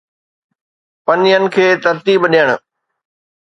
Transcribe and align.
پن 1.05 1.19
ين 1.31 1.43
کي 1.53 1.65
ترتيب 1.83 2.21
ڏيڻ 2.33 2.49